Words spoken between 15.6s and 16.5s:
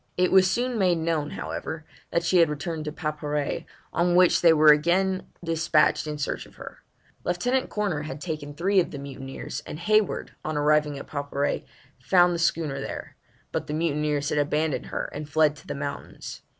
the mountains.